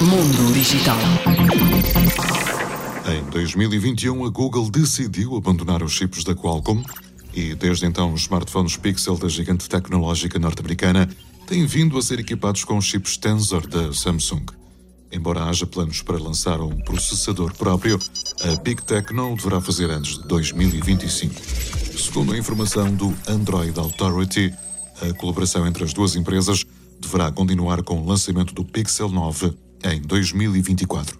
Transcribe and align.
Mundo 0.00 0.52
Digital. 0.52 0.96
Em 3.06 3.30
2021, 3.30 4.24
a 4.24 4.28
Google 4.28 4.70
decidiu 4.70 5.36
abandonar 5.36 5.82
os 5.82 5.92
chips 5.92 6.24
da 6.24 6.34
Qualcomm 6.34 6.82
e, 7.32 7.54
desde 7.54 7.86
então, 7.86 8.12
os 8.12 8.22
smartphones 8.22 8.76
Pixel 8.76 9.16
da 9.16 9.28
gigante 9.28 9.68
tecnológica 9.68 10.38
norte-americana 10.38 11.08
têm 11.46 11.66
vindo 11.66 11.98
a 11.98 12.02
ser 12.02 12.20
equipados 12.20 12.64
com 12.64 12.80
chips 12.80 13.16
Tensor 13.16 13.66
da 13.66 13.92
Samsung. 13.92 14.44
Embora 15.10 15.44
haja 15.44 15.66
planos 15.66 16.02
para 16.02 16.18
lançar 16.18 16.60
um 16.60 16.76
processador 16.80 17.54
próprio, 17.54 17.98
a 18.42 18.60
Big 18.60 18.82
Tech 18.82 19.12
não 19.12 19.32
o 19.32 19.36
deverá 19.36 19.60
fazer 19.60 19.90
antes 19.90 20.18
de 20.18 20.26
2025. 20.26 21.34
Segundo 21.98 22.32
a 22.32 22.38
informação 22.38 22.92
do 22.94 23.14
Android 23.28 23.78
Authority, 23.78 24.52
a 25.00 25.12
colaboração 25.14 25.66
entre 25.66 25.84
as 25.84 25.92
duas 25.92 26.16
empresas 26.16 26.64
deverá 27.00 27.30
continuar 27.30 27.82
com 27.82 28.00
o 28.00 28.06
lançamento 28.06 28.54
do 28.54 28.64
Pixel 28.64 29.08
9 29.08 29.56
em 29.84 30.00
2024. 30.00 31.18